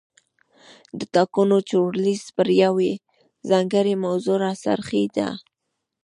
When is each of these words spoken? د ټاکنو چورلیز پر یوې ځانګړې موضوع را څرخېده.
د 0.97 0.99
ټاکنو 1.15 1.57
چورلیز 1.69 2.23
پر 2.35 2.47
یوې 2.63 2.91
ځانګړې 3.49 3.93
موضوع 4.05 4.37
را 4.43 4.53
څرخېده. 4.63 5.29